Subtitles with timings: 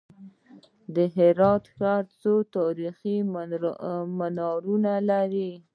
[1.15, 3.15] هرات ښار څو تاریخي
[4.17, 5.49] منارونه لري؟